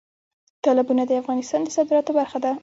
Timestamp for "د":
1.07-1.11, 1.63-1.67